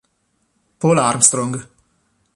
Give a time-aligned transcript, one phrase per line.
[0.79, 1.53] Paul Armstrong